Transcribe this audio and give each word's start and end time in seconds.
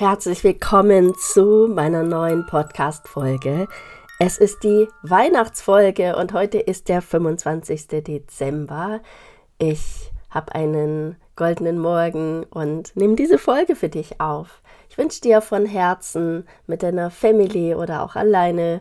Herzlich 0.00 0.42
willkommen 0.44 1.14
zu 1.14 1.68
meiner 1.68 2.02
neuen 2.02 2.46
Podcast-Folge. 2.46 3.68
Es 4.18 4.38
ist 4.38 4.64
die 4.64 4.88
Weihnachtsfolge 5.02 6.16
und 6.16 6.32
heute 6.32 6.58
ist 6.58 6.88
der 6.88 7.02
25. 7.02 7.86
Dezember. 8.02 9.00
Ich 9.58 10.10
habe 10.30 10.54
einen 10.54 11.16
goldenen 11.36 11.78
Morgen 11.78 12.44
und 12.44 12.96
nehme 12.96 13.14
diese 13.14 13.36
Folge 13.36 13.76
für 13.76 13.90
dich 13.90 14.22
auf. 14.22 14.62
Ich 14.88 14.96
wünsche 14.96 15.20
dir 15.20 15.42
von 15.42 15.66
Herzen 15.66 16.48
mit 16.66 16.82
deiner 16.82 17.10
Family 17.10 17.74
oder 17.74 18.02
auch 18.02 18.16
alleine, 18.16 18.80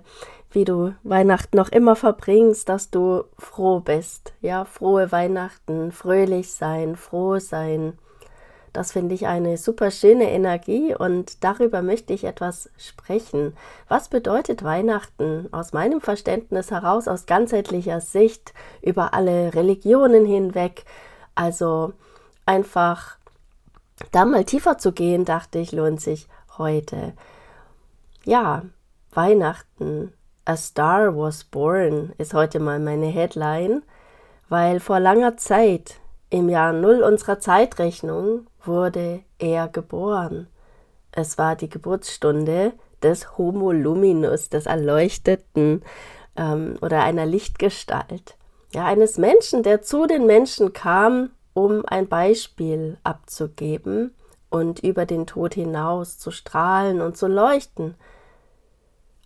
wie 0.51 0.63
du 0.63 0.95
Weihnachten 1.03 1.57
noch 1.57 1.67
immer 1.67 1.97
verbringst, 1.97 2.69
dass 2.69 2.91
du 2.91 3.25
froh 3.37 3.81
bist. 3.81 4.31
Ja, 4.39 4.63
frohe 4.63 5.11
Weihnachten, 5.11 5.91
fröhlich 5.91 6.53
sein, 6.53 6.95
froh 6.95 7.39
sein 7.39 7.99
das 8.73 8.91
finde 8.91 9.15
ich 9.15 9.27
eine 9.27 9.57
super 9.57 9.91
schöne 9.91 10.29
Energie 10.31 10.95
und 10.95 11.43
darüber 11.43 11.81
möchte 11.81 12.13
ich 12.13 12.23
etwas 12.23 12.69
sprechen. 12.77 13.55
Was 13.87 14.09
bedeutet 14.09 14.63
Weihnachten 14.63 15.47
aus 15.51 15.73
meinem 15.73 16.01
Verständnis 16.01 16.71
heraus, 16.71 17.07
aus 17.07 17.25
ganzheitlicher 17.25 18.01
Sicht, 18.01 18.53
über 18.81 19.13
alle 19.13 19.53
Religionen 19.53 20.25
hinweg? 20.25 20.85
Also 21.35 21.93
einfach 22.45 23.17
da 24.11 24.25
mal 24.25 24.45
tiefer 24.45 24.77
zu 24.77 24.91
gehen, 24.91 25.25
dachte 25.25 25.59
ich, 25.59 25.71
lohnt 25.71 26.01
sich 26.01 26.27
heute. 26.57 27.13
Ja, 28.23 28.63
Weihnachten. 29.11 30.13
A 30.45 30.57
Star 30.57 31.15
Was 31.15 31.43
Born 31.43 32.13
ist 32.17 32.33
heute 32.33 32.59
mal 32.59 32.79
meine 32.79 33.05
Headline, 33.05 33.83
weil 34.47 34.79
vor 34.79 34.99
langer 34.99 35.37
Zeit 35.37 35.99
im 36.31 36.49
Jahr 36.49 36.73
Null 36.73 37.03
unserer 37.03 37.39
Zeitrechnung 37.39 38.47
wurde 38.63 39.21
er 39.37 39.67
geboren. 39.67 40.47
Es 41.11 41.37
war 41.37 41.55
die 41.55 41.69
Geburtsstunde 41.69 42.73
des 43.01 43.37
Homo 43.37 43.71
Luminus, 43.71 44.49
des 44.49 44.65
Erleuchteten 44.65 45.81
ähm, 46.35 46.77
oder 46.81 47.03
einer 47.03 47.25
Lichtgestalt. 47.25 48.35
Ja, 48.73 48.85
eines 48.85 49.17
Menschen, 49.17 49.63
der 49.63 49.81
zu 49.81 50.05
den 50.05 50.25
Menschen 50.25 50.73
kam, 50.73 51.31
um 51.53 51.83
ein 51.87 52.07
Beispiel 52.07 52.97
abzugeben 53.03 54.13
und 54.49 54.79
über 54.79 55.05
den 55.05 55.25
Tod 55.25 55.55
hinaus 55.55 56.19
zu 56.19 56.31
strahlen 56.31 57.01
und 57.01 57.17
zu 57.17 57.27
leuchten. 57.27 57.95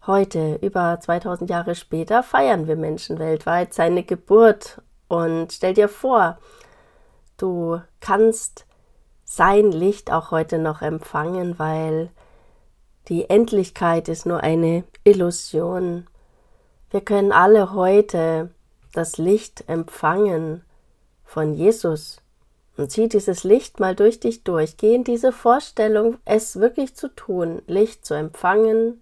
Heute, 0.05 0.59
über 0.61 0.99
2000 0.99 1.49
Jahre 1.49 1.75
später, 1.75 2.23
feiern 2.23 2.67
wir 2.67 2.75
Menschen 2.75 3.19
weltweit 3.19 3.73
seine 3.73 4.03
Geburt. 4.03 4.81
Und 5.07 5.51
stell 5.51 5.73
dir 5.73 5.87
vor, 5.89 6.37
Du 7.37 7.81
kannst 7.99 8.65
sein 9.35 9.71
Licht 9.71 10.11
auch 10.11 10.31
heute 10.31 10.59
noch 10.59 10.81
empfangen, 10.81 11.57
weil 11.57 12.09
die 13.07 13.29
Endlichkeit 13.29 14.07
ist 14.07 14.25
nur 14.25 14.41
eine 14.41 14.83
Illusion. 15.03 16.07
Wir 16.91 17.01
können 17.01 17.31
alle 17.31 17.73
heute 17.73 18.51
das 18.93 19.17
Licht 19.17 19.63
empfangen 19.67 20.63
von 21.25 21.53
Jesus. 21.53 22.21
Und 22.77 22.91
zieh 22.91 23.07
dieses 23.07 23.43
Licht 23.43 23.79
mal 23.79 23.95
durch 23.95 24.19
dich 24.19 24.43
durch. 24.43 24.77
Geh 24.77 24.95
in 24.95 25.03
diese 25.03 25.31
Vorstellung, 25.31 26.17
es 26.25 26.59
wirklich 26.59 26.95
zu 26.95 27.07
tun, 27.07 27.61
Licht 27.67 28.05
zu 28.05 28.13
empfangen, 28.15 28.99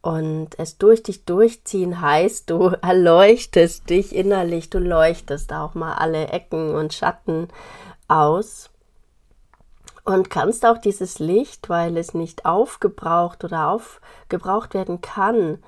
und 0.00 0.58
es 0.58 0.78
durch 0.78 1.02
dich 1.02 1.24
durchziehen 1.24 2.00
heißt, 2.00 2.48
du 2.48 2.68
erleuchtest 2.82 3.90
dich 3.90 4.14
innerlich, 4.14 4.70
du 4.70 4.78
leuchtest 4.78 5.52
auch 5.52 5.74
mal 5.74 5.94
alle 5.94 6.28
Ecken 6.28 6.74
und 6.74 6.94
Schatten 6.94 7.48
aus 8.06 8.70
und 10.08 10.30
kannst 10.30 10.64
auch 10.64 10.78
dieses 10.78 11.18
Licht, 11.18 11.68
weil 11.68 11.98
es 11.98 12.14
nicht 12.14 12.46
aufgebraucht 12.46 13.44
oder 13.44 13.68
aufgebraucht 13.68 14.72
werden 14.72 15.02
kann, 15.02 15.62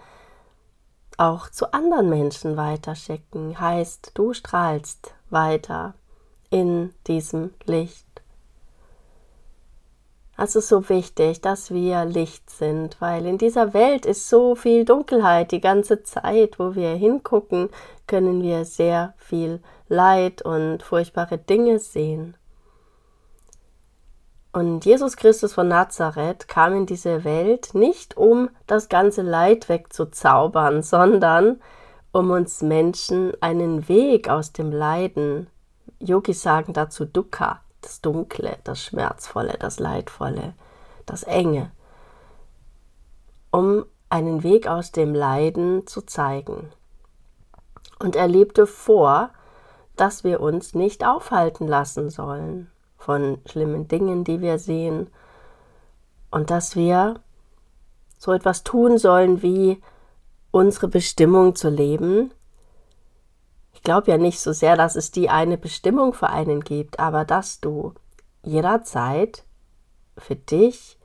auch 1.18 1.50
zu 1.50 1.74
anderen 1.74 2.08
Menschen 2.08 2.56
weiterschicken. 2.56 3.60
Heißt, 3.60 4.12
du 4.14 4.32
strahlst 4.32 5.12
weiter 5.28 5.92
in 6.48 6.94
diesem 7.06 7.52
Licht. 7.66 8.06
Es 10.38 10.56
ist 10.56 10.68
so 10.68 10.88
wichtig, 10.88 11.42
dass 11.42 11.70
wir 11.70 12.06
Licht 12.06 12.48
sind, 12.48 12.98
weil 12.98 13.26
in 13.26 13.36
dieser 13.36 13.74
Welt 13.74 14.06
ist 14.06 14.30
so 14.30 14.54
viel 14.54 14.86
Dunkelheit 14.86 15.52
die 15.52 15.60
ganze 15.60 16.02
Zeit. 16.02 16.58
Wo 16.58 16.74
wir 16.74 16.92
hingucken, 16.92 17.68
können 18.06 18.42
wir 18.42 18.64
sehr 18.64 19.12
viel 19.18 19.60
Leid 19.88 20.40
und 20.40 20.82
furchtbare 20.82 21.36
Dinge 21.36 21.78
sehen. 21.78 22.38
Und 24.52 24.84
Jesus 24.84 25.16
Christus 25.16 25.54
von 25.54 25.68
Nazareth 25.68 26.48
kam 26.48 26.74
in 26.74 26.86
diese 26.86 27.22
Welt 27.22 27.72
nicht, 27.72 28.16
um 28.16 28.50
das 28.66 28.88
ganze 28.88 29.22
Leid 29.22 29.68
wegzuzaubern, 29.68 30.82
sondern 30.82 31.60
um 32.12 32.30
uns 32.30 32.60
Menschen 32.60 33.32
einen 33.40 33.88
Weg 33.88 34.28
aus 34.28 34.52
dem 34.52 34.72
Leiden, 34.72 35.48
Yogis 36.00 36.42
sagen 36.42 36.72
dazu 36.72 37.04
Dukkha, 37.04 37.60
das 37.82 38.00
Dunkle, 38.00 38.58
das 38.64 38.82
Schmerzvolle, 38.82 39.56
das 39.60 39.78
Leidvolle, 39.78 40.54
das 41.06 41.22
Enge, 41.22 41.70
um 43.52 43.84
einen 44.08 44.42
Weg 44.42 44.66
aus 44.66 44.90
dem 44.90 45.14
Leiden 45.14 45.86
zu 45.86 46.02
zeigen. 46.02 46.72
Und 48.00 48.16
er 48.16 48.26
lebte 48.26 48.66
vor, 48.66 49.30
dass 49.94 50.24
wir 50.24 50.40
uns 50.40 50.74
nicht 50.74 51.06
aufhalten 51.06 51.68
lassen 51.68 52.10
sollen 52.10 52.69
von 53.00 53.38
schlimmen 53.46 53.88
Dingen, 53.88 54.24
die 54.24 54.40
wir 54.40 54.58
sehen, 54.58 55.08
und 56.30 56.50
dass 56.50 56.76
wir 56.76 57.20
so 58.18 58.32
etwas 58.32 58.62
tun 58.62 58.98
sollen 58.98 59.42
wie 59.42 59.82
unsere 60.52 60.86
Bestimmung 60.86 61.56
zu 61.56 61.70
leben, 61.70 62.32
ich 63.72 63.82
glaube 63.82 64.10
ja 64.10 64.18
nicht 64.18 64.40
so 64.40 64.52
sehr, 64.52 64.76
dass 64.76 64.94
es 64.94 65.10
die 65.10 65.30
eine 65.30 65.56
Bestimmung 65.56 66.12
für 66.12 66.28
einen 66.28 66.60
gibt, 66.60 67.00
aber 67.00 67.24
dass 67.24 67.60
du 67.60 67.94
jederzeit 68.42 69.44
für 70.18 70.36
dich 70.36 70.98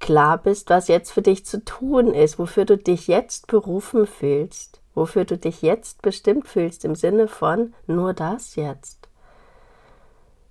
klar 0.00 0.38
bist, 0.38 0.68
was 0.68 0.88
jetzt 0.88 1.12
für 1.12 1.22
dich 1.22 1.46
zu 1.46 1.64
tun 1.64 2.12
ist, 2.12 2.38
wofür 2.38 2.64
du 2.64 2.76
dich 2.76 3.06
jetzt 3.06 3.46
berufen 3.46 4.06
fühlst, 4.06 4.80
wofür 4.94 5.24
du 5.24 5.38
dich 5.38 5.62
jetzt 5.62 6.02
bestimmt 6.02 6.48
fühlst, 6.48 6.84
im 6.84 6.96
Sinne 6.96 7.28
von 7.28 7.74
nur 7.86 8.12
das 8.12 8.56
jetzt. 8.56 9.08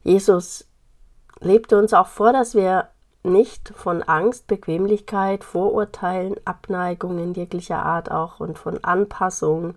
Jesus 0.04 0.66
lebte 1.40 1.78
uns 1.78 1.94
auch 1.94 2.08
vor, 2.08 2.34
dass 2.34 2.56
wir 2.56 2.90
nicht 3.24 3.70
von 3.70 4.04
Angst, 4.04 4.48
Bequemlichkeit, 4.48 5.44
Vorurteilen, 5.44 6.36
Abneigungen 6.46 7.34
jeglicher 7.34 7.84
Art 7.84 8.12
auch 8.12 8.40
und 8.40 8.60
von 8.60 8.84
Anpassung 8.84 9.76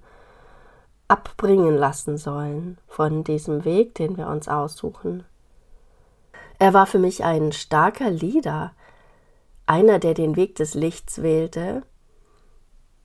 abbringen 1.08 1.76
lassen 1.76 2.18
sollen 2.18 2.78
von 2.86 3.24
diesem 3.24 3.64
Weg, 3.64 3.94
den 3.94 4.16
wir 4.18 4.28
uns 4.28 4.48
aussuchen. 4.48 5.24
Er 6.58 6.74
war 6.74 6.86
für 6.86 6.98
mich 6.98 7.24
ein 7.24 7.52
starker 7.52 8.10
Leader, 8.10 8.72
einer, 9.66 9.98
der 9.98 10.14
den 10.14 10.36
Weg 10.36 10.56
des 10.56 10.74
Lichts 10.74 11.22
wählte, 11.22 11.82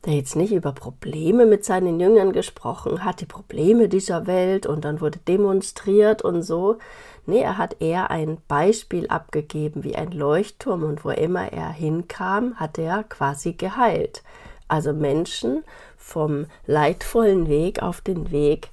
der 0.06 0.14
jetzt 0.14 0.36
nicht 0.36 0.52
über 0.52 0.74
Probleme 0.74 1.46
mit 1.46 1.64
seinen 1.64 2.00
Jüngern 2.00 2.34
gesprochen 2.34 3.06
hat, 3.06 3.22
die 3.22 3.26
Probleme 3.26 3.88
dieser 3.88 4.28
Welt 4.28 4.66
und 4.66 4.84
dann 4.84 5.00
wurde 5.00 5.20
demonstriert 5.20 6.22
und 6.22 6.42
so. 6.42 6.78
Nee, 7.26 7.40
er 7.40 7.58
hat 7.58 7.82
eher 7.82 8.12
ein 8.12 8.38
Beispiel 8.50 9.08
abgegeben 9.08 9.84
wie 9.86 9.96
ein 9.96 10.12
Leuchtturm 10.12 10.84
und 10.84 11.06
wo 11.06 11.10
immer 11.10 11.54
er 11.54 11.70
hinkam, 11.70 12.56
hat 12.56 12.78
er 12.78 13.04
quasi 13.04 13.54
geheilt. 13.54 14.24
Also 14.68 14.92
Menschen 14.92 15.64
vom 15.96 16.48
leidvollen 16.66 17.48
Weg 17.48 17.82
auf 17.82 18.02
den 18.02 18.32
Weg 18.32 18.72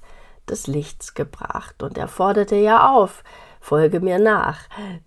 des 0.49 0.67
Lichts 0.67 1.13
gebracht. 1.13 1.81
Und 1.81 1.97
er 1.97 2.09
forderte 2.09 2.57
ja 2.57 2.93
auf, 2.93 3.23
folge 3.61 4.01
mir 4.01 4.19
nach. 4.19 4.59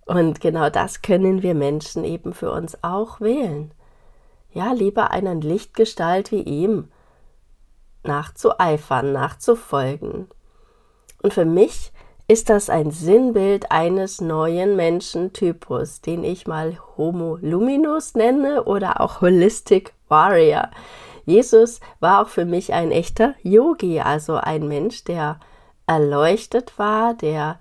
Und 0.05 0.41
genau 0.41 0.71
das 0.71 1.03
können 1.03 1.43
wir 1.43 1.53
Menschen 1.53 2.03
eben 2.03 2.33
für 2.33 2.51
uns 2.51 2.83
auch 2.83 3.21
wählen. 3.21 3.71
Ja, 4.55 4.71
lieber 4.71 5.11
einen 5.11 5.41
Lichtgestalt 5.41 6.31
wie 6.31 6.41
ihm 6.41 6.87
nachzueifern, 8.03 9.11
nachzufolgen. 9.11 10.29
Und 11.21 11.33
für 11.33 11.43
mich 11.43 11.91
ist 12.29 12.49
das 12.49 12.69
ein 12.69 12.89
Sinnbild 12.89 13.71
eines 13.73 14.21
neuen 14.21 14.77
Menschentypus, 14.77 15.99
den 15.99 16.23
ich 16.23 16.47
mal 16.47 16.79
Homo 16.95 17.37
Luminus 17.41 18.15
nenne 18.15 18.63
oder 18.63 19.01
auch 19.01 19.19
Holistic 19.19 19.93
Warrior. 20.07 20.71
Jesus 21.25 21.81
war 21.99 22.21
auch 22.21 22.29
für 22.29 22.45
mich 22.45 22.71
ein 22.71 22.91
echter 22.91 23.33
Yogi, 23.43 23.99
also 23.99 24.35
ein 24.35 24.69
Mensch, 24.69 25.03
der 25.03 25.41
erleuchtet 25.85 26.79
war, 26.79 27.13
der 27.13 27.59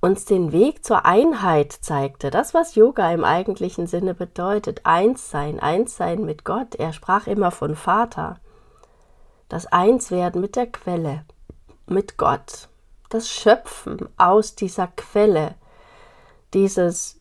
uns 0.00 0.24
den 0.24 0.52
Weg 0.52 0.84
zur 0.84 1.06
Einheit 1.06 1.72
zeigte. 1.72 2.30
Das, 2.30 2.54
was 2.54 2.74
Yoga 2.74 3.10
im 3.12 3.24
eigentlichen 3.24 3.86
Sinne 3.86 4.14
bedeutet, 4.14 4.82
eins 4.84 5.30
sein, 5.30 5.58
eins 5.60 5.96
sein 5.96 6.24
mit 6.24 6.44
Gott. 6.44 6.74
Er 6.74 6.92
sprach 6.92 7.26
immer 7.26 7.50
von 7.50 7.74
Vater. 7.74 8.38
Das 9.48 9.66
Einswerden 9.66 10.40
mit 10.40 10.56
der 10.56 10.66
Quelle, 10.66 11.24
mit 11.86 12.16
Gott. 12.16 12.68
Das 13.08 13.28
Schöpfen 13.30 14.08
aus 14.16 14.56
dieser 14.56 14.88
Quelle, 14.88 15.54
dieses 16.52 17.20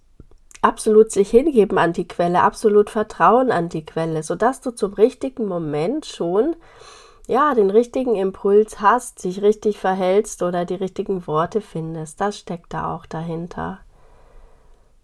absolut 0.62 1.12
sich 1.12 1.30
hingeben 1.30 1.78
an 1.78 1.94
die 1.94 2.08
Quelle, 2.08 2.42
absolut 2.42 2.90
vertrauen 2.90 3.52
an 3.52 3.70
die 3.70 3.86
Quelle, 3.86 4.24
sodass 4.24 4.62
du 4.62 4.72
zum 4.72 4.94
richtigen 4.94 5.46
Moment 5.46 6.08
schon 6.08 6.56
ja, 7.28 7.54
den 7.54 7.70
richtigen 7.70 8.16
Impuls 8.16 8.80
hast, 8.82 9.20
sich 9.20 9.42
richtig 9.42 9.78
verhältst 9.78 10.44
oder 10.44 10.66
die 10.66 10.76
richtigen 10.76 11.28
Worte 11.28 11.62
findest. 11.62 12.22
Das 12.22 12.38
steckt 12.38 12.74
da 12.74 12.96
auch 12.96 13.06
dahinter. 13.06 13.80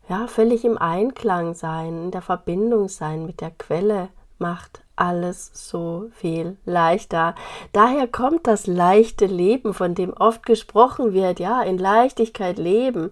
Ja, 0.10 0.28
völlig 0.28 0.66
im 0.66 0.78
Einklang 0.78 1.54
sein, 1.54 2.06
in 2.06 2.12
der 2.12 2.22
Verbindung 2.22 2.90
sein 2.90 3.26
mit 3.26 3.40
der 3.42 3.52
Quelle 3.52 4.10
macht 4.40 4.82
alles 4.96 5.52
so 5.54 6.10
viel 6.12 6.58
leichter. 6.66 7.36
Daher 7.72 8.08
kommt 8.08 8.46
das 8.46 8.68
leichte 8.68 9.26
Leben, 9.26 9.74
von 9.74 9.96
dem 9.96 10.14
oft 10.14 10.46
gesprochen 10.46 11.14
wird, 11.14 11.40
ja, 11.40 11.62
in 11.62 11.78
Leichtigkeit 11.78 12.58
leben. 12.58 13.12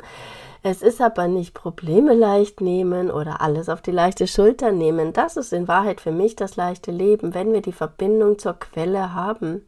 Es 0.62 0.82
ist 0.82 1.00
aber 1.00 1.28
nicht 1.28 1.54
Probleme 1.54 2.14
leicht 2.14 2.60
nehmen 2.60 3.12
oder 3.12 3.42
alles 3.42 3.70
auf 3.70 3.82
die 3.82 3.92
leichte 3.92 4.28
Schulter 4.28 4.72
nehmen. 4.72 5.14
Das 5.14 5.38
ist 5.38 5.54
in 5.54 5.70
Wahrheit 5.70 6.02
für 6.02 6.12
mich 6.12 6.36
das 6.36 6.58
leichte 6.58 6.92
Leben, 6.92 7.34
wenn 7.34 7.54
wir 7.54 7.62
die 7.62 7.72
Verbindung 7.72 8.38
zur 8.40 8.54
Quelle 8.54 9.14
haben. 9.14 9.66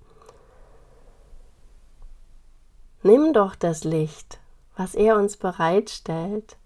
Nimm 3.03 3.31
doch 3.33 3.55
das 3.55 3.83
Licht, 3.83 4.39
was 4.75 4.93
er 4.93 5.15
uns 5.15 5.37
bereitstellt, 5.37 6.57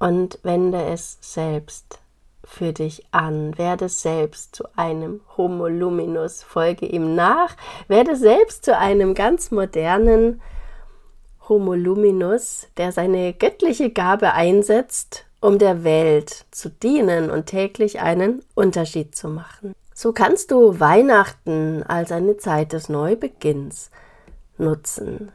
und 0.00 0.40
wende 0.42 0.82
es 0.82 1.16
selbst 1.20 2.00
für 2.42 2.72
dich 2.72 3.06
an. 3.10 3.56
Werde 3.56 3.88
selbst 3.88 4.56
zu 4.56 4.64
einem 4.76 5.20
Homo 5.36 5.68
Luminus, 5.68 6.42
folge 6.42 6.84
ihm 6.86 7.14
nach, 7.14 7.56
werde 7.88 8.16
selbst 8.16 8.64
zu 8.64 8.76
einem 8.76 9.14
ganz 9.14 9.50
modernen 9.50 10.42
Homo 11.48 11.74
Luminus, 11.74 12.68
der 12.76 12.92
seine 12.92 13.32
göttliche 13.34 13.90
Gabe 13.90 14.32
einsetzt, 14.32 15.26
um 15.40 15.58
der 15.58 15.84
Welt 15.84 16.46
zu 16.50 16.70
dienen 16.70 17.30
und 17.30 17.46
täglich 17.46 18.00
einen 18.00 18.42
Unterschied 18.54 19.14
zu 19.14 19.28
machen. 19.28 19.74
So 19.94 20.12
kannst 20.12 20.50
du 20.50 20.80
Weihnachten 20.80 21.82
als 21.82 22.12
eine 22.12 22.36
Zeit 22.36 22.72
des 22.72 22.88
Neubeginns 22.88 23.90
nutzen. 24.58 25.32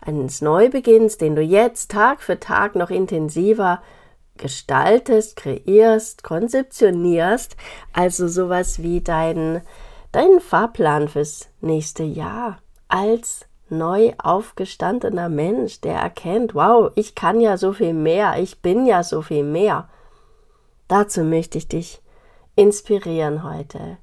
Eines 0.00 0.42
Neubeginns, 0.42 1.18
den 1.18 1.36
du 1.36 1.42
jetzt 1.42 1.90
Tag 1.90 2.22
für 2.22 2.38
Tag 2.38 2.74
noch 2.74 2.90
intensiver 2.90 3.82
gestaltest, 4.36 5.36
kreierst, 5.36 6.22
konzeptionierst, 6.22 7.56
also 7.92 8.28
sowas 8.28 8.82
wie 8.82 9.00
deinen 9.00 9.62
deinen 10.12 10.40
Fahrplan 10.40 11.08
fürs 11.08 11.48
nächste 11.60 12.02
Jahr 12.02 12.58
als 12.88 13.46
neu 13.68 14.12
aufgestandener 14.18 15.28
Mensch, 15.28 15.80
der 15.80 15.96
erkennt, 15.96 16.54
wow, 16.54 16.90
ich 16.94 17.14
kann 17.14 17.40
ja 17.40 17.56
so 17.56 17.72
viel 17.72 17.94
mehr, 17.94 18.38
ich 18.38 18.60
bin 18.60 18.86
ja 18.86 19.02
so 19.02 19.22
viel 19.22 19.44
mehr. 19.44 19.88
Dazu 20.88 21.24
möchte 21.24 21.58
ich 21.58 21.68
dich 21.68 22.00
inspirieren 22.54 23.42
heute. 23.42 23.98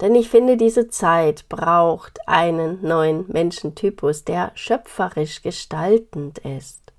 Denn 0.00 0.14
ich 0.14 0.28
finde, 0.28 0.56
diese 0.56 0.88
Zeit 0.88 1.48
braucht 1.48 2.18
einen 2.26 2.78
neuen 2.82 3.24
Menschentypus, 3.28 4.24
der 4.24 4.50
schöpferisch 4.54 5.42
gestaltend 5.42 6.38
ist. 6.38 6.92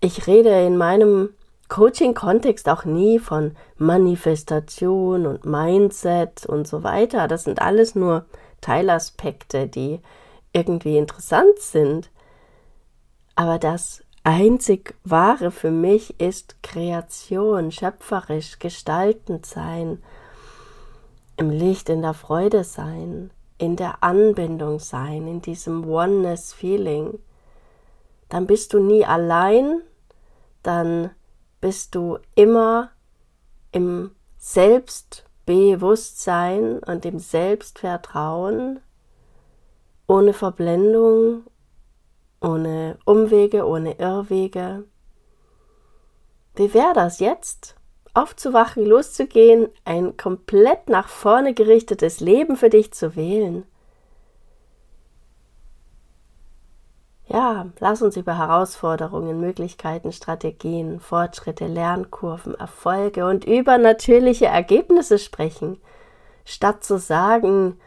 Ich 0.00 0.26
rede 0.26 0.64
in 0.66 0.76
meinem 0.76 1.30
Coaching-Kontext 1.68 2.68
auch 2.68 2.84
nie 2.84 3.18
von 3.18 3.56
Manifestation 3.78 5.26
und 5.26 5.44
Mindset 5.44 6.44
und 6.46 6.68
so 6.68 6.82
weiter. 6.82 7.28
Das 7.28 7.44
sind 7.44 7.62
alles 7.62 7.94
nur 7.94 8.26
Teilaspekte, 8.62 9.68
die 9.68 10.00
irgendwie 10.54 10.96
interessant 10.96 11.58
sind. 11.58 12.10
Aber 13.36 13.58
das 13.58 14.02
einzig 14.24 14.94
Wahre 15.04 15.50
für 15.50 15.70
mich 15.70 16.18
ist 16.20 16.62
Kreation, 16.62 17.70
schöpferisch, 17.70 18.58
gestaltend 18.58 19.44
sein, 19.44 20.02
im 21.36 21.50
Licht, 21.50 21.88
in 21.88 22.02
der 22.02 22.14
Freude 22.14 22.64
sein, 22.64 23.30
in 23.58 23.76
der 23.76 24.02
Anbindung 24.02 24.78
sein, 24.78 25.26
in 25.26 25.42
diesem 25.42 25.88
Oneness-Feeling. 25.88 27.18
Dann 28.28 28.46
bist 28.46 28.72
du 28.72 28.78
nie 28.78 29.04
allein, 29.04 29.82
dann 30.62 31.10
bist 31.60 31.94
du 31.94 32.18
immer 32.34 32.90
im 33.72 34.10
Selbst 34.36 35.24
Bewusstsein 35.46 36.78
und 36.78 37.04
dem 37.04 37.18
Selbstvertrauen, 37.18 38.80
ohne 40.06 40.32
Verblendung, 40.32 41.44
ohne 42.40 42.98
Umwege, 43.04 43.66
ohne 43.66 43.98
Irrwege. 43.98 44.84
Wie 46.54 46.74
wäre 46.74 46.92
das 46.94 47.18
jetzt? 47.18 47.76
Aufzuwachen, 48.14 48.84
loszugehen, 48.84 49.68
ein 49.84 50.16
komplett 50.16 50.88
nach 50.88 51.08
vorne 51.08 51.54
gerichtetes 51.54 52.20
Leben 52.20 52.56
für 52.56 52.68
dich 52.68 52.92
zu 52.92 53.16
wählen. 53.16 53.64
Ja, 57.32 57.64
lass 57.80 58.02
uns 58.02 58.18
über 58.18 58.36
Herausforderungen, 58.36 59.40
Möglichkeiten, 59.40 60.12
Strategien, 60.12 61.00
Fortschritte, 61.00 61.66
Lernkurven, 61.66 62.54
Erfolge 62.54 63.24
und 63.24 63.46
übernatürliche 63.46 64.44
Ergebnisse 64.44 65.18
sprechen, 65.18 65.80
statt 66.44 66.84
zu 66.84 66.98
sagen, 66.98 67.80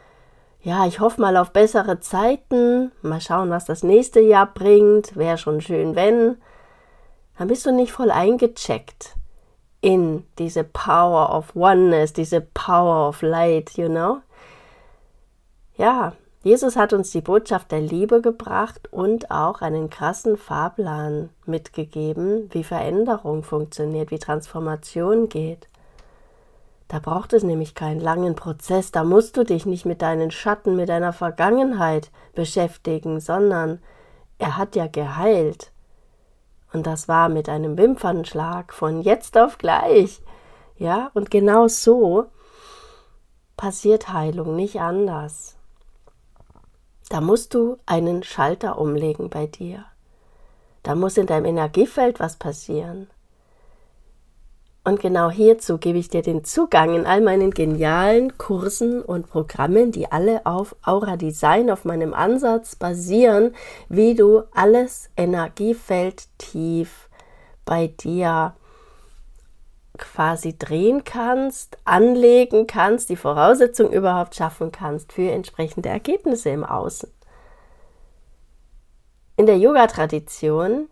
ja, 0.62 0.84
ich 0.84 0.98
hoffe 0.98 1.20
mal 1.20 1.36
auf 1.36 1.52
bessere 1.52 2.00
Zeiten, 2.00 2.90
mal 3.02 3.20
schauen, 3.20 3.50
was 3.50 3.66
das 3.66 3.84
nächste 3.84 4.18
Jahr 4.18 4.52
bringt, 4.52 5.14
wäre 5.14 5.38
schon 5.38 5.60
schön, 5.60 5.94
wenn, 5.94 6.38
dann 7.38 7.46
bist 7.46 7.64
du 7.66 7.70
nicht 7.70 7.92
voll 7.92 8.10
eingecheckt 8.10 9.14
in 9.80 10.26
diese 10.40 10.64
Power 10.64 11.32
of 11.32 11.54
Oneness, 11.54 12.12
diese 12.12 12.40
Power 12.40 13.10
of 13.10 13.22
Light, 13.22 13.78
you 13.78 13.86
know? 13.86 14.22
Ja, 15.76 16.14
Jesus 16.46 16.76
hat 16.76 16.92
uns 16.92 17.10
die 17.10 17.22
Botschaft 17.22 17.72
der 17.72 17.80
Liebe 17.80 18.20
gebracht 18.20 18.92
und 18.92 19.32
auch 19.32 19.62
einen 19.62 19.90
krassen 19.90 20.36
Fahrplan 20.36 21.30
mitgegeben, 21.44 22.48
wie 22.52 22.62
Veränderung 22.62 23.42
funktioniert, 23.42 24.12
wie 24.12 24.20
Transformation 24.20 25.28
geht. 25.28 25.66
Da 26.86 27.00
braucht 27.00 27.32
es 27.32 27.42
nämlich 27.42 27.74
keinen 27.74 27.98
langen 27.98 28.36
Prozess, 28.36 28.92
da 28.92 29.02
musst 29.02 29.36
du 29.36 29.42
dich 29.42 29.66
nicht 29.66 29.86
mit 29.86 30.02
deinen 30.02 30.30
Schatten, 30.30 30.76
mit 30.76 30.88
deiner 30.88 31.12
Vergangenheit 31.12 32.12
beschäftigen, 32.36 33.18
sondern 33.18 33.80
er 34.38 34.56
hat 34.56 34.76
ja 34.76 34.86
geheilt. 34.86 35.72
Und 36.72 36.86
das 36.86 37.08
war 37.08 37.28
mit 37.28 37.48
einem 37.48 37.76
Wimpernschlag 37.76 38.72
von 38.72 39.02
jetzt 39.02 39.36
auf 39.36 39.58
gleich. 39.58 40.22
Ja, 40.76 41.10
und 41.12 41.32
genau 41.32 41.66
so 41.66 42.26
passiert 43.56 44.12
Heilung, 44.12 44.54
nicht 44.54 44.80
anders. 44.80 45.55
Da 47.08 47.20
musst 47.20 47.54
du 47.54 47.78
einen 47.86 48.22
Schalter 48.22 48.78
umlegen 48.78 49.30
bei 49.30 49.46
dir. 49.46 49.84
Da 50.82 50.94
muss 50.94 51.16
in 51.16 51.26
deinem 51.26 51.46
Energiefeld 51.46 52.20
was 52.20 52.36
passieren. 52.36 53.08
Und 54.86 55.00
genau 55.00 55.30
hierzu 55.30 55.78
gebe 55.78 55.98
ich 55.98 56.10
dir 56.10 56.22
den 56.22 56.44
Zugang 56.44 56.94
in 56.94 57.06
all 57.06 57.20
meinen 57.20 57.50
genialen 57.50 58.38
Kursen 58.38 59.02
und 59.02 59.28
Programmen, 59.28 59.90
die 59.90 60.12
alle 60.12 60.46
auf 60.46 60.76
Aura 60.84 61.16
Design, 61.16 61.70
auf 61.70 61.84
meinem 61.84 62.14
Ansatz 62.14 62.76
basieren, 62.76 63.52
wie 63.88 64.14
du 64.14 64.44
alles 64.52 65.10
Energiefeld 65.16 66.28
tief 66.38 67.08
bei 67.64 67.88
dir 67.88 68.54
quasi 69.98 70.56
drehen 70.58 71.04
kannst, 71.04 71.78
anlegen 71.84 72.66
kannst, 72.66 73.08
die 73.10 73.16
Voraussetzung 73.16 73.92
überhaupt 73.92 74.34
schaffen 74.34 74.72
kannst 74.72 75.12
für 75.12 75.30
entsprechende 75.30 75.88
Ergebnisse 75.88 76.50
im 76.50 76.64
Außen. 76.64 77.10
In 79.36 79.46
der 79.46 79.58
Yoga-Tradition 79.58 80.88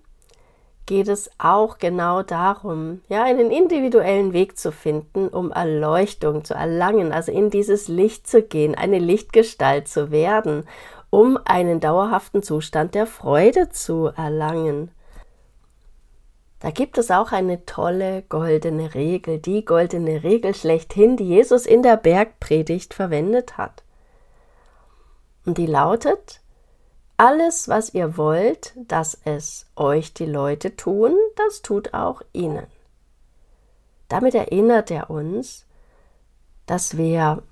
geht 0.87 1.09
es 1.09 1.31
auch 1.39 1.79
genau 1.79 2.23
darum, 2.23 3.01
ja, 3.09 3.25
einen 3.25 3.51
individuellen 3.51 4.33
Weg 4.33 4.59
zu 4.59 4.71
finden, 4.71 5.29
um 5.29 5.51
Erleuchtung 5.51 6.45
zu 6.45 6.55
erlangen, 6.55 7.13
also 7.13 7.33
in 7.33 7.49
dieses 7.51 7.89
Licht 7.89 8.27
zu 8.27 8.43
gehen, 8.43 8.75
eine 8.75 8.99
Lichtgestalt 8.99 9.89
zu 9.89 10.11
werden, 10.11 10.65
um 11.11 11.39
einen 11.45 11.81
dauerhaften 11.81 12.43
Zustand 12.43 12.95
der 12.95 13.07
Freude 13.07 13.71
zu 13.71 14.11
erlangen. 14.15 14.91
Da 16.65 16.71
gibt 16.71 16.97
es 16.97 17.11
auch 17.11 17.31
eine 17.31 17.67
tolle 17.67 18.23
goldene 18.23 18.95
Regel, 18.95 19.39
die 19.39 19.67
goldene 19.67 20.23
Regel 20.23 20.55
schlechthin, 20.55 21.19
die 21.19 21.29
Jesus 21.29 21.67
in 21.67 21.83
der 21.83 21.99
Bergpredigt 21.99 22.95
verwendet 22.95 23.59
hat. 23.59 23.83
Und 25.45 25.59
die 25.59 25.67
lautet, 25.67 26.41
alles, 27.19 27.69
was 27.69 27.93
ihr 27.93 28.17
wollt, 28.17 28.73
dass 28.77 29.21
es 29.27 29.67
euch 29.77 30.15
die 30.15 30.25
Leute 30.25 30.75
tun, 30.75 31.15
das 31.37 31.61
tut 31.61 31.93
auch 31.93 32.23
ihnen. 32.33 32.67
Damit 34.09 34.35
erinnert 34.35 34.91
er 34.91 35.11
uns, 35.11 35.67
dass 36.65 36.97
wir 36.97 37.43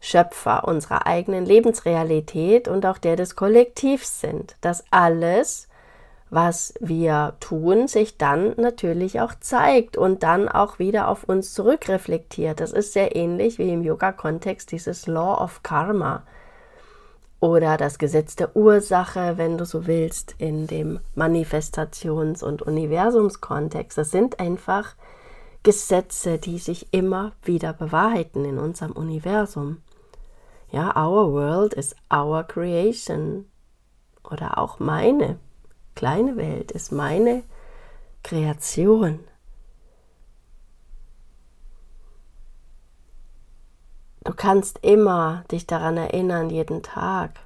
Schöpfer 0.00 0.66
unserer 0.66 1.06
eigenen 1.06 1.44
Lebensrealität 1.44 2.68
und 2.68 2.86
auch 2.86 2.96
der 2.96 3.16
des 3.16 3.36
Kollektivs 3.36 4.22
sind, 4.22 4.56
dass 4.62 4.82
alles, 4.90 5.67
was 6.30 6.74
wir 6.80 7.34
tun, 7.40 7.88
sich 7.88 8.18
dann 8.18 8.54
natürlich 8.56 9.20
auch 9.20 9.34
zeigt 9.40 9.96
und 9.96 10.22
dann 10.22 10.48
auch 10.48 10.78
wieder 10.78 11.08
auf 11.08 11.24
uns 11.24 11.54
zurückreflektiert. 11.54 12.60
Das 12.60 12.72
ist 12.72 12.92
sehr 12.92 13.16
ähnlich 13.16 13.58
wie 13.58 13.72
im 13.72 13.82
Yoga-Kontext 13.82 14.70
dieses 14.72 15.06
Law 15.06 15.42
of 15.42 15.62
Karma 15.62 16.22
oder 17.40 17.76
das 17.76 17.98
Gesetz 17.98 18.36
der 18.36 18.56
Ursache, 18.56 19.38
wenn 19.38 19.58
du 19.58 19.64
so 19.64 19.86
willst, 19.86 20.34
in 20.38 20.66
dem 20.66 20.98
Manifestations- 21.16 22.42
und 22.42 22.62
Universumskontext. 22.62 23.96
Das 23.96 24.10
sind 24.10 24.40
einfach 24.40 24.96
Gesetze, 25.62 26.38
die 26.38 26.58
sich 26.58 26.92
immer 26.92 27.32
wieder 27.42 27.72
bewahrheiten 27.72 28.44
in 28.44 28.58
unserem 28.58 28.92
Universum. 28.92 29.82
Ja, 30.70 30.96
our 30.96 31.32
world 31.32 31.74
is 31.74 31.94
our 32.12 32.42
creation. 32.42 33.46
Oder 34.24 34.58
auch 34.58 34.78
meine 34.78 35.38
kleine 35.98 36.36
Welt 36.36 36.70
ist 36.70 36.92
meine 36.92 37.42
Kreation. 38.22 39.18
Du 44.22 44.32
kannst 44.32 44.78
immer 44.84 45.42
dich 45.50 45.66
daran 45.66 45.96
erinnern, 45.96 46.50
jeden 46.50 46.84
Tag, 46.84 47.40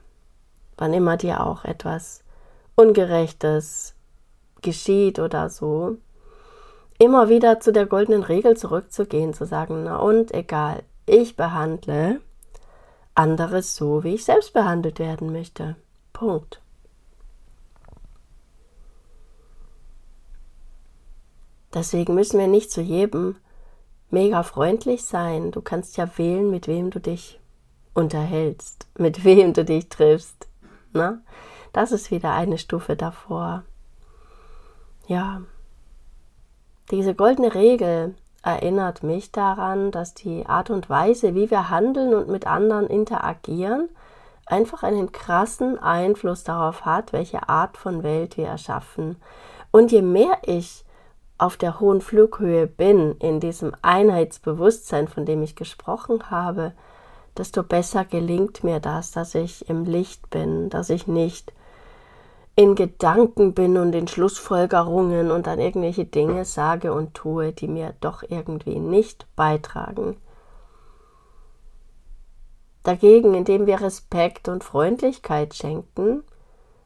wann 0.77 0.93
immer 0.93 1.17
dir 1.17 1.47
auch 1.47 1.65
etwas 1.65 2.25
Ungerechtes 2.75 3.95
geschieht 4.61 5.19
oder 5.19 5.49
so, 5.49 5.97
immer 6.99 7.31
wieder 7.31 7.59
zu 7.59 7.73
der 7.73 7.87
goldenen 7.87 8.23
Regel 8.23 8.55
zurückzugehen, 8.59 9.33
zu 9.33 9.47
sagen, 9.47 9.85
na 9.85 9.97
und 9.97 10.35
egal, 10.35 10.83
ich 11.07 11.37
behandle 11.37 12.21
anderes 13.15 13.77
so, 13.77 14.05
wie 14.05 14.17
ich 14.17 14.27
selbst 14.27 14.53
behandelt 14.53 14.99
werden 14.99 15.33
möchte. 15.33 15.77
Punkt. 16.13 16.62
Deswegen 21.75 22.15
müssen 22.15 22.39
wir 22.39 22.49
nicht 22.49 22.71
zu 22.71 22.81
jedem 22.81 23.37
mega 24.11 24.43
freundlich 24.43 25.05
sein. 25.05 25.51
Du 25.51 25.63
kannst 25.63 25.97
ja 25.97 26.09
wählen, 26.17 26.51
mit 26.51 26.69
wem 26.69 26.91
du 26.91 27.01
dich 27.01 27.41
unterhältst, 27.95 28.87
mit 28.99 29.25
wem 29.25 29.53
du 29.53 29.65
dich 29.65 29.89
triffst. 29.89 30.49
Ne? 30.93 31.23
Das 31.73 31.93
ist 31.93 32.11
wieder 32.11 32.33
eine 32.33 32.59
Stufe 32.59 32.97
davor. 32.97 33.65
Ja, 35.07 35.43
diese 36.91 37.15
goldene 37.15 37.55
Regel 37.55 38.15
erinnert 38.43 39.03
mich 39.03 39.33
daran, 39.33 39.91
dass 39.91 40.15
die 40.15 40.47
Art 40.47 40.69
und 40.71 40.91
Weise, 40.91 41.35
wie 41.35 41.51
wir 41.51 41.71
handeln 41.71 42.13
und 42.13 42.29
mit 42.29 42.47
anderen 42.47 42.87
interagieren, 42.89 43.89
einfach 44.47 44.83
einen 44.83 45.13
krassen 45.13 45.79
Einfluss 45.79 46.45
darauf 46.45 46.85
hat, 46.85 47.13
welche 47.13 47.49
Art 47.49 47.77
von 47.77 48.03
Welt 48.03 48.37
wir 48.37 48.47
erschaffen. 48.47 49.17
Und 49.71 49.93
je 49.93 50.03
mehr 50.03 50.39
ich 50.45 50.85
auf 51.39 51.57
der 51.57 51.81
hohen 51.81 52.01
Flughöhe 52.01 52.67
bin, 52.67 53.17
in 53.19 53.41
diesem 53.41 53.73
Einheitsbewusstsein, 53.83 55.09
von 55.09 55.27
dem 55.27 55.43
ich 55.43 55.57
gesprochen 55.57 56.31
habe, 56.31 56.73
desto 57.37 57.63
besser 57.63 58.05
gelingt 58.05 58.63
mir 58.63 58.81
das, 58.81 59.11
dass 59.11 59.35
ich 59.35 59.69
im 59.69 59.85
Licht 59.85 60.31
bin, 60.31 60.71
dass 60.71 60.91
ich 60.91 61.07
nicht 61.07 61.53
in 62.55 62.75
Gedanken 62.75 63.55
bin 63.55 63.79
und 63.79 63.95
in 63.95 64.07
Schlussfolgerungen 64.09 65.31
und 65.31 65.47
dann 65.47 65.59
irgendwelche 65.59 66.05
Dinge 66.05 66.45
sage 66.45 66.93
und 66.93 67.15
tue, 67.15 67.53
die 67.53 67.69
mir 67.69 67.95
doch 68.01 68.23
irgendwie 68.29 68.79
nicht 68.79 69.27
beitragen. 69.37 70.17
Dagegen, 72.83 73.35
indem 73.35 73.67
wir 73.67 73.81
Respekt 73.81 74.49
und 74.49 74.65
Freundlichkeit 74.65 75.55
schenken, 75.55 76.25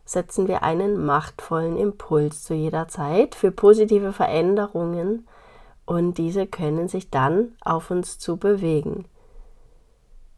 setzen 0.06 0.48
wir 0.48 0.62
einen 0.62 1.04
machtvollen 1.04 1.76
Impuls 1.76 2.44
zu 2.44 2.54
jeder 2.54 2.88
Zeit 2.88 3.34
für 3.34 3.50
positive 3.50 4.12
Veränderungen 4.12 5.26
und 5.84 6.16
diese 6.16 6.46
können 6.46 6.88
sich 6.88 7.10
dann 7.10 7.56
auf 7.60 7.90
uns 7.90 8.18
zu 8.18 8.38
bewegen. 8.38 9.04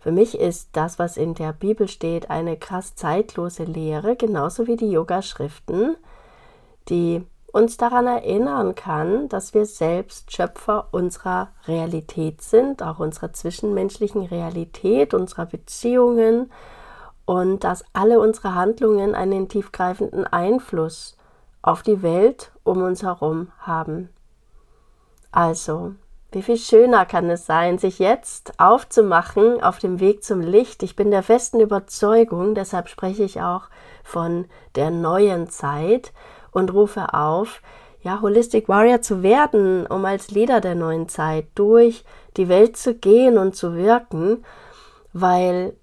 Für 0.00 0.12
mich 0.12 0.38
ist 0.38 0.70
das, 0.72 0.98
was 0.98 1.16
in 1.16 1.34
der 1.34 1.52
Bibel 1.52 1.88
steht, 1.88 2.30
eine 2.30 2.56
krass 2.56 2.94
zeitlose 2.94 3.64
Lehre, 3.64 4.16
genauso 4.16 4.66
wie 4.66 4.76
die 4.76 4.90
Yoga-Schriften, 4.90 5.96
die 6.88 7.24
uns 7.52 7.76
daran 7.76 8.06
erinnern 8.06 8.74
kann, 8.74 9.28
dass 9.28 9.54
wir 9.54 9.66
selbst 9.66 10.34
Schöpfer 10.34 10.88
unserer 10.92 11.48
Realität 11.66 12.42
sind, 12.42 12.82
auch 12.82 12.98
unserer 12.98 13.32
zwischenmenschlichen 13.32 14.22
Realität, 14.22 15.14
unserer 15.14 15.46
Beziehungen 15.46 16.50
und 17.28 17.62
dass 17.62 17.84
alle 17.92 18.20
unsere 18.20 18.54
Handlungen 18.54 19.14
einen 19.14 19.50
tiefgreifenden 19.50 20.26
Einfluss 20.26 21.14
auf 21.60 21.82
die 21.82 22.00
Welt 22.00 22.52
um 22.64 22.80
uns 22.80 23.02
herum 23.02 23.48
haben. 23.58 24.08
Also, 25.30 25.92
wie 26.32 26.40
viel 26.40 26.56
schöner 26.56 27.04
kann 27.04 27.28
es 27.28 27.44
sein, 27.44 27.76
sich 27.76 27.98
jetzt 27.98 28.58
aufzumachen 28.58 29.62
auf 29.62 29.78
dem 29.78 30.00
Weg 30.00 30.24
zum 30.24 30.40
Licht. 30.40 30.82
Ich 30.82 30.96
bin 30.96 31.10
der 31.10 31.22
festen 31.22 31.60
Überzeugung, 31.60 32.54
deshalb 32.54 32.88
spreche 32.88 33.24
ich 33.24 33.42
auch 33.42 33.64
von 34.04 34.46
der 34.74 34.90
neuen 34.90 35.50
Zeit 35.50 36.14
und 36.50 36.72
rufe 36.72 37.12
auf, 37.12 37.60
ja, 38.00 38.22
Holistic 38.22 38.70
Warrior 38.70 39.02
zu 39.02 39.22
werden, 39.22 39.86
um 39.86 40.06
als 40.06 40.30
Leader 40.30 40.62
der 40.62 40.76
neuen 40.76 41.10
Zeit 41.10 41.48
durch 41.56 42.06
die 42.38 42.48
Welt 42.48 42.78
zu 42.78 42.94
gehen 42.94 43.36
und 43.36 43.54
zu 43.54 43.74
wirken, 43.74 44.46
weil 45.12 45.74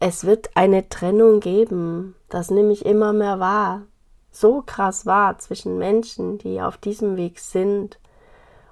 es 0.00 0.24
wird 0.24 0.56
eine 0.56 0.88
Trennung 0.88 1.40
geben. 1.40 2.14
Das 2.28 2.50
nehme 2.50 2.72
ich 2.72 2.86
immer 2.86 3.12
mehr 3.12 3.40
wahr. 3.40 3.82
So 4.30 4.62
krass 4.64 5.06
wahr 5.06 5.38
zwischen 5.38 5.78
Menschen, 5.78 6.38
die 6.38 6.60
auf 6.60 6.76
diesem 6.76 7.16
Weg 7.16 7.40
sind 7.40 7.98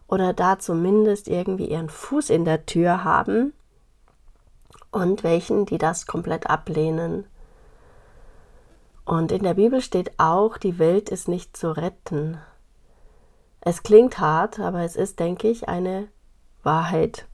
oder 0.06 0.32
da 0.32 0.58
zumindest 0.58 1.26
irgendwie 1.26 1.66
ihren 1.66 1.88
Fuß 1.88 2.30
in 2.30 2.44
der 2.44 2.66
Tür 2.66 3.02
haben 3.02 3.52
und 4.92 5.24
welchen, 5.24 5.66
die 5.66 5.78
das 5.78 6.06
komplett 6.06 6.48
ablehnen. 6.48 7.26
Und 9.04 9.32
in 9.32 9.42
der 9.42 9.54
Bibel 9.54 9.80
steht 9.80 10.12
auch, 10.18 10.58
die 10.58 10.78
Welt 10.78 11.08
ist 11.10 11.28
nicht 11.28 11.56
zu 11.56 11.76
retten. 11.76 12.38
Es 13.60 13.82
klingt 13.82 14.18
hart, 14.18 14.60
aber 14.60 14.82
es 14.82 14.94
ist, 14.94 15.18
denke 15.18 15.48
ich, 15.48 15.68
eine 15.68 16.08
Wahrheit. 16.62 17.26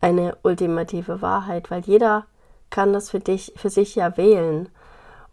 Eine 0.00 0.36
ultimative 0.42 1.22
Wahrheit, 1.22 1.70
weil 1.70 1.82
jeder 1.82 2.26
kann 2.70 2.92
das 2.92 3.10
für 3.10 3.20
dich, 3.20 3.52
für 3.56 3.70
sich 3.70 3.94
ja 3.94 4.16
wählen. 4.16 4.68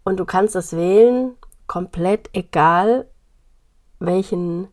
Und 0.04 0.18
du 0.18 0.24
kannst 0.24 0.56
es 0.56 0.76
wählen, 0.76 1.36
komplett 1.66 2.30
egal, 2.32 3.08
welchen 3.98 4.68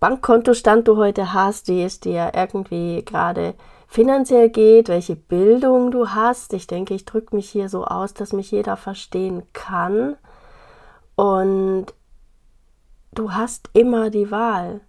Bankkontostand 0.00 0.88
du 0.88 0.96
heute 0.96 1.32
hast, 1.32 1.68
wie 1.68 1.82
es 1.82 2.00
dir 2.00 2.32
irgendwie 2.34 3.04
gerade 3.04 3.54
finanziell 3.86 4.50
geht, 4.50 4.88
welche 4.88 5.16
Bildung 5.16 5.90
du 5.90 6.10
hast. 6.10 6.52
Ich 6.52 6.66
denke, 6.66 6.94
ich 6.94 7.04
drücke 7.04 7.34
mich 7.34 7.48
hier 7.48 7.68
so 7.68 7.84
aus, 7.84 8.14
dass 8.14 8.32
mich 8.32 8.50
jeder 8.50 8.76
verstehen 8.76 9.42
kann. 9.52 10.16
Und 11.14 11.86
du 13.12 13.32
hast 13.32 13.70
immer 13.72 14.10
die 14.10 14.30
Wahl 14.30 14.80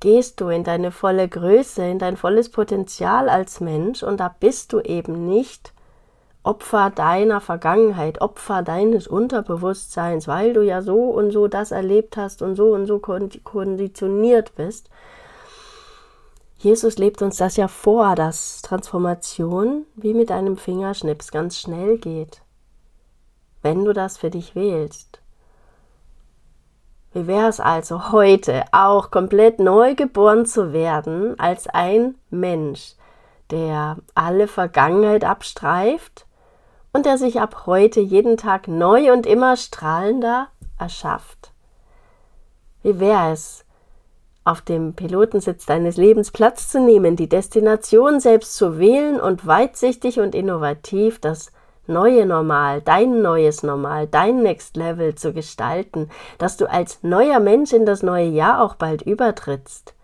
gehst 0.00 0.40
du 0.40 0.48
in 0.48 0.64
deine 0.64 0.90
volle 0.90 1.28
Größe, 1.28 1.84
in 1.84 1.98
dein 1.98 2.16
volles 2.16 2.50
Potenzial 2.50 3.28
als 3.28 3.60
Mensch 3.60 4.02
und 4.02 4.20
da 4.20 4.34
bist 4.40 4.72
du 4.72 4.80
eben 4.80 5.26
nicht 5.26 5.72
Opfer 6.44 6.90
deiner 6.90 7.40
Vergangenheit, 7.40 8.20
Opfer 8.20 8.62
deines 8.62 9.06
Unterbewusstseins, 9.06 10.28
weil 10.28 10.54
du 10.54 10.62
ja 10.62 10.82
so 10.82 11.10
und 11.10 11.30
so 11.30 11.48
das 11.48 11.72
erlebt 11.72 12.16
hast 12.16 12.42
und 12.42 12.54
so 12.54 12.72
und 12.72 12.86
so 12.86 13.00
konditioniert 13.00 14.54
bist. 14.54 14.88
Jesus 16.56 16.98
lebt 16.98 17.22
uns 17.22 17.36
das 17.36 17.56
ja 17.56 17.68
vor, 17.68 18.14
dass 18.14 18.62
Transformation 18.62 19.84
wie 19.94 20.14
mit 20.14 20.32
einem 20.32 20.56
Fingerschnips 20.56 21.30
ganz 21.30 21.58
schnell 21.58 21.98
geht, 21.98 22.40
wenn 23.62 23.84
du 23.84 23.92
das 23.92 24.16
für 24.16 24.30
dich 24.30 24.54
wählst. 24.54 25.17
Wie 27.12 27.26
wäre 27.26 27.48
es 27.48 27.58
also 27.58 28.12
heute 28.12 28.64
auch 28.72 29.10
komplett 29.10 29.58
neu 29.58 29.94
geboren 29.94 30.44
zu 30.44 30.72
werden 30.72 31.38
als 31.38 31.66
ein 31.66 32.16
Mensch, 32.30 32.94
der 33.50 33.96
alle 34.14 34.46
Vergangenheit 34.46 35.24
abstreift 35.24 36.26
und 36.92 37.06
der 37.06 37.16
sich 37.16 37.40
ab 37.40 37.64
heute 37.66 38.00
jeden 38.00 38.36
Tag 38.36 38.68
neu 38.68 39.12
und 39.12 39.26
immer 39.26 39.56
strahlender 39.56 40.48
erschafft? 40.78 41.52
Wie 42.82 43.00
wäre 43.00 43.32
es, 43.32 43.64
auf 44.44 44.62
dem 44.62 44.94
Pilotensitz 44.94 45.66
deines 45.66 45.98
Lebens 45.98 46.30
Platz 46.30 46.68
zu 46.68 46.80
nehmen, 46.80 47.16
die 47.16 47.28
Destination 47.28 48.18
selbst 48.18 48.56
zu 48.56 48.78
wählen 48.78 49.20
und 49.20 49.46
weitsichtig 49.46 50.20
und 50.20 50.34
innovativ 50.34 51.20
das 51.20 51.52
neue 51.88 52.26
Normal, 52.26 52.82
dein 52.82 53.22
neues 53.22 53.62
Normal, 53.62 54.06
dein 54.06 54.42
Next 54.42 54.76
Level 54.76 55.14
zu 55.14 55.32
gestalten, 55.32 56.10
dass 56.38 56.56
du 56.56 56.70
als 56.70 57.02
neuer 57.02 57.40
Mensch 57.40 57.72
in 57.72 57.86
das 57.86 58.02
neue 58.02 58.28
Jahr 58.28 58.62
auch 58.62 58.74
bald 58.74 59.02
übertrittst. 59.02 59.94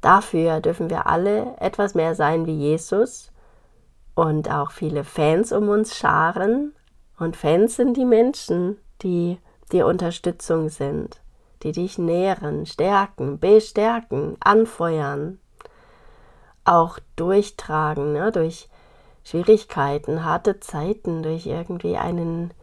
Dafür 0.00 0.60
dürfen 0.60 0.90
wir 0.90 1.06
alle 1.06 1.54
etwas 1.58 1.94
mehr 1.94 2.14
sein 2.14 2.46
wie 2.46 2.56
Jesus 2.56 3.32
und 4.14 4.50
auch 4.50 4.70
viele 4.70 5.04
Fans 5.04 5.52
um 5.52 5.68
uns 5.68 5.96
scharen 5.96 6.74
Und 7.18 7.36
Fans 7.36 7.76
sind 7.76 7.96
die 7.96 8.04
Menschen, 8.04 8.78
die 9.02 9.38
dir 9.72 9.86
Unterstützung 9.86 10.68
sind, 10.68 11.20
die 11.62 11.72
dich 11.72 11.98
nähren, 11.98 12.64
stärken, 12.64 13.38
bestärken, 13.38 14.36
anfeuern, 14.40 15.40
auch 16.64 16.98
durchtragen, 17.16 18.12
ne, 18.12 18.30
durch 18.30 18.68
Schwierigkeiten, 19.28 20.24
harte 20.24 20.58
Zeiten, 20.58 21.22
durch 21.22 21.46
irgendwie 21.46 21.98
einen, 21.98 22.54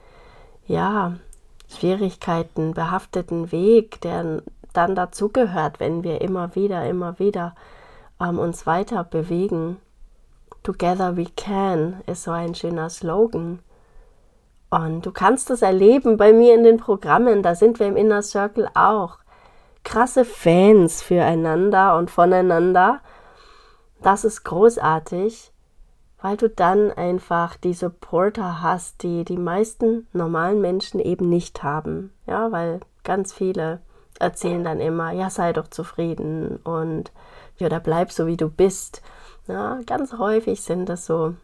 ja, 0.65 1.13
Schwierigkeiten 1.69 2.73
behafteten 2.73 3.51
Weg, 3.51 4.01
der 4.01 4.41
dann 4.73 4.95
dazugehört, 4.95 5.79
wenn 5.79 6.03
wir 6.03 6.21
immer 6.21 6.55
wieder, 6.55 6.83
immer 6.87 7.19
wieder 7.19 7.53
ähm, 8.19 8.39
uns 8.39 8.65
weiter 8.65 9.03
bewegen. 9.03 9.77
Together 10.63 11.15
we 11.15 11.27
can 11.35 12.01
ist 12.07 12.23
so 12.23 12.31
ein 12.31 12.55
schöner 12.55 12.89
Slogan. 12.89 13.59
Und 14.71 15.05
du 15.05 15.11
kannst 15.11 15.51
es 15.51 15.61
erleben 15.61 16.17
bei 16.17 16.33
mir 16.33 16.55
in 16.55 16.63
den 16.63 16.77
Programmen, 16.77 17.43
da 17.43 17.53
sind 17.53 17.79
wir 17.79 17.85
im 17.85 17.95
Inner 17.95 18.23
Circle 18.23 18.69
auch. 18.73 19.19
Krasse 19.83 20.25
Fans 20.25 21.03
füreinander 21.03 21.95
und 21.95 22.09
voneinander. 22.09 23.01
Das 24.01 24.25
ist 24.25 24.43
großartig, 24.43 25.51
weil 26.25 26.37
du 26.37 26.49
dann 26.49 26.91
einfach 26.91 27.55
die 27.55 27.75
Supporter 27.75 28.63
hast, 28.63 29.03
die 29.03 29.23
die 29.25 29.37
meisten 29.37 30.07
normalen 30.11 30.59
Menschen 30.59 30.99
eben 30.99 31.29
nicht 31.29 31.61
haben. 31.61 32.11
Ja, 32.25 32.51
weil 32.51 32.79
ganz 33.03 33.31
viele 33.31 33.79
erzählen 34.17 34.63
dann 34.63 34.79
immer, 34.79 35.11
ja, 35.11 35.29
sei 35.29 35.53
doch 35.53 35.67
zufrieden 35.67 36.55
und 36.63 37.11
ja, 37.57 37.69
da 37.69 37.77
bleib 37.77 38.11
so 38.11 38.25
wie 38.25 38.37
du 38.37 38.49
bist. 38.49 39.03
Ja, 39.47 39.79
ganz 39.85 40.13
häufig 40.13 40.61
sind 40.61 40.89
das 40.89 41.05
so 41.05 41.35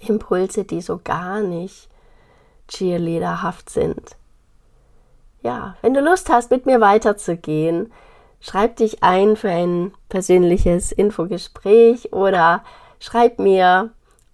Impulse, 0.00 0.64
die 0.64 0.80
so 0.80 0.98
gar 1.04 1.42
nicht 1.42 1.90
cheerleaderhaft 2.68 3.68
sind. 3.68 4.16
Ja, 5.42 5.76
wenn 5.82 5.92
du 5.92 6.00
Lust 6.00 6.30
hast, 6.30 6.50
mit 6.50 6.64
mir 6.64 6.80
weiterzugehen, 6.80 7.92
schreib 8.40 8.76
dich 8.76 9.02
ein 9.02 9.36
für 9.36 9.50
ein 9.50 9.92
persönliches 10.08 10.92
Infogespräch 10.92 12.14
oder 12.14 12.64
schreib 13.02 13.38
mir 13.38 13.90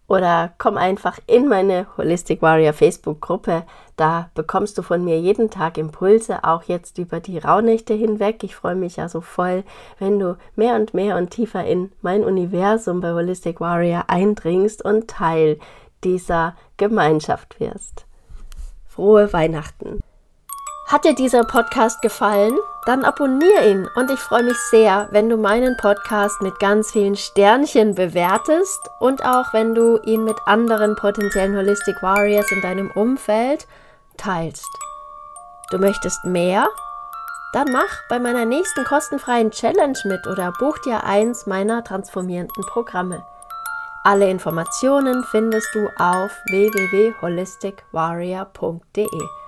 oder 0.08 0.52
komm 0.58 0.76
einfach 0.76 1.18
in 1.26 1.48
meine 1.48 1.86
Holistic 1.96 2.42
Warrior 2.42 2.72
Facebook-Gruppe. 2.72 3.64
Da 3.96 4.30
bekommst 4.34 4.78
du 4.78 4.82
von 4.82 5.04
mir 5.04 5.18
jeden 5.18 5.50
Tag 5.50 5.76
Impulse, 5.76 6.44
auch 6.44 6.62
jetzt 6.64 6.98
über 6.98 7.20
die 7.20 7.38
Rauhnächte 7.38 7.94
hinweg. 7.94 8.44
Ich 8.44 8.54
freue 8.54 8.74
mich 8.74 8.96
ja 8.96 9.08
so 9.08 9.20
voll, 9.20 9.64
wenn 9.98 10.18
du 10.18 10.36
mehr 10.54 10.76
und 10.76 10.94
mehr 10.94 11.16
und 11.16 11.30
tiefer 11.30 11.64
in 11.64 11.92
mein 12.00 12.24
Universum 12.24 13.00
bei 13.00 13.12
Holistic 13.12 13.60
Warrior 13.60 14.04
eindringst 14.08 14.84
und 14.84 15.08
Teil 15.08 15.58
dieser 16.04 16.54
Gemeinschaft 16.76 17.58
wirst. 17.60 18.06
Frohe 18.86 19.32
Weihnachten! 19.32 20.00
Hat 20.86 21.04
dir 21.04 21.14
dieser 21.14 21.44
Podcast 21.44 22.00
gefallen? 22.00 22.56
Dann 22.88 23.04
abonniere 23.04 23.68
ihn 23.68 23.86
und 23.96 24.10
ich 24.10 24.18
freue 24.18 24.44
mich 24.44 24.56
sehr, 24.70 25.08
wenn 25.10 25.28
du 25.28 25.36
meinen 25.36 25.76
Podcast 25.76 26.40
mit 26.40 26.58
ganz 26.58 26.90
vielen 26.90 27.16
Sternchen 27.16 27.94
bewertest 27.94 28.80
und 28.98 29.22
auch 29.26 29.52
wenn 29.52 29.74
du 29.74 29.98
ihn 30.04 30.24
mit 30.24 30.38
anderen 30.46 30.96
potenziellen 30.96 31.54
Holistic 31.54 32.02
Warriors 32.02 32.50
in 32.50 32.62
deinem 32.62 32.90
Umfeld 32.92 33.66
teilst. 34.16 34.70
Du 35.70 35.76
möchtest 35.76 36.24
mehr? 36.24 36.66
Dann 37.52 37.70
mach 37.72 38.08
bei 38.08 38.18
meiner 38.18 38.46
nächsten 38.46 38.84
kostenfreien 38.84 39.50
Challenge 39.50 39.98
mit 40.04 40.26
oder 40.26 40.50
buch 40.58 40.78
dir 40.78 41.04
eins 41.04 41.44
meiner 41.44 41.84
transformierenden 41.84 42.64
Programme. 42.68 43.22
Alle 44.02 44.30
Informationen 44.30 45.24
findest 45.24 45.74
du 45.74 45.90
auf 45.98 46.30
www.holisticwarrior.de. 46.48 49.47